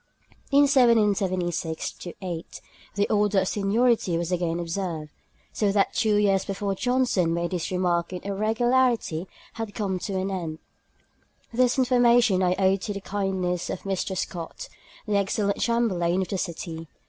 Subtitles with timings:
[0.51, 2.61] In 1776 8
[2.95, 5.11] the order of seniority was again observed;
[5.53, 10.31] so that two years before Johnson made his remark the irregularity had come to an
[10.31, 10.57] end.
[11.53, 14.17] This information I owe to the kindness of Mr.
[14.17, 14.69] Scott,
[15.05, 16.87] the excellent Chamberlain of the City.